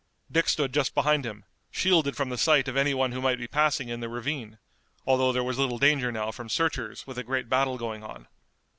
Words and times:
Dick 0.31 0.49
stood 0.49 0.73
just 0.73 0.95
behind 0.95 1.27
him, 1.27 1.45
shielded 1.69 2.17
from 2.17 2.29
the 2.29 2.37
sight 2.39 2.67
of 2.67 2.75
any 2.75 2.91
one 2.91 3.11
who 3.11 3.21
might 3.21 3.37
be 3.37 3.47
passing 3.47 3.87
in 3.89 3.99
the 3.99 4.09
ravine, 4.09 4.57
although 5.05 5.31
there 5.31 5.43
was 5.43 5.59
little 5.59 5.77
danger 5.77 6.11
now 6.11 6.31
from 6.31 6.49
searchers 6.49 7.05
with 7.05 7.19
a 7.19 7.23
great 7.23 7.47
battle 7.49 7.77
going 7.77 8.03
on. 8.03 8.27